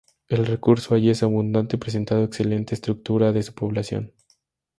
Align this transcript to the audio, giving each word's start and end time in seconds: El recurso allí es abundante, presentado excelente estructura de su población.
El 0.29 0.47
recurso 0.47 0.95
allí 0.95 1.11
es 1.11 1.21
abundante, 1.21 1.77
presentado 1.77 2.23
excelente 2.23 2.73
estructura 2.73 3.31
de 3.31 3.43
su 3.43 3.53
población. 3.53 4.13